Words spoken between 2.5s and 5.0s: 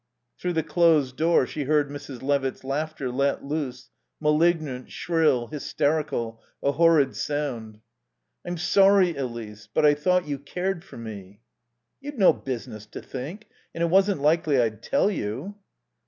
laughter let loose, malignant,